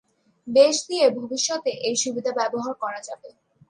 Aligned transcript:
Base 0.47 0.75
দিয়ে 0.87 1.05
ভবিষ্যতে 1.19 1.71
এই 1.87 1.95
সুবিধা 2.03 2.31
ব্যবহার 2.39 2.73
করা 2.81 2.99
যাবে। 3.07 3.29